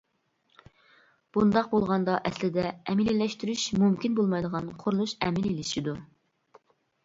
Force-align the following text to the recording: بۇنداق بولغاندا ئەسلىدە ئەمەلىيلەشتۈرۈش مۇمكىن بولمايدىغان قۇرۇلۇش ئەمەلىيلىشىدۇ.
بۇنداق 1.37 1.69
بولغاندا 1.73 2.15
ئەسلىدە 2.31 2.65
ئەمەلىيلەشتۈرۈش 2.71 3.69
مۇمكىن 3.85 4.19
بولمايدىغان 4.23 4.75
قۇرۇلۇش 4.83 5.17
ئەمەلىيلىشىدۇ. 5.25 5.99